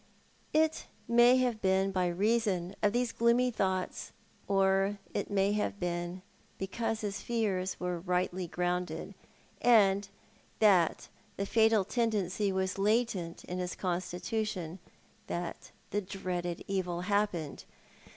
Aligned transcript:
It 0.55 0.87
may 1.07 1.37
have 1.37 1.61
been 1.61 1.91
by 1.91 2.07
reason 2.07 2.75
of 2.81 2.91
these 2.91 3.11
gloomy 3.11 3.51
thoughts, 3.51 4.11
or 4.47 4.97
it 5.13 5.29
may 5.29 5.53
liave 5.53 5.77
been 5.77 6.23
because 6.57 7.01
his 7.01 7.21
fears 7.21 7.79
were 7.79 7.99
rightly 7.99 8.47
grounded, 8.47 9.13
and 9.61 10.09
that 10.57 11.07
the 11.37 11.45
fatal 11.45 11.85
tendency 11.85 12.51
was 12.51 12.79
latent 12.79 13.43
in 13.43 13.59
his 13.59 13.75
constitution, 13.75 14.79
that 15.27 15.69
the 15.91 16.01
dreaded 16.01 16.63
evil 16.67 17.01
happened. 17.01 17.65